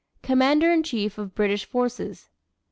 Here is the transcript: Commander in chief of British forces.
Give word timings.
Commander 0.23 0.71
in 0.71 0.81
chief 0.81 1.19
of 1.19 1.35
British 1.35 1.63
forces. 1.63 2.29